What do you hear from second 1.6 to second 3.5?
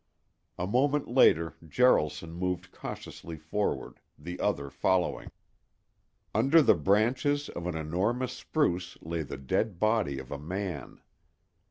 Jaralson moved cautiously